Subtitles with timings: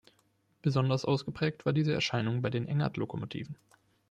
[0.63, 3.55] Besonders ausgeprägt war diese Erscheinung bei den Engerth-Lokomotiven.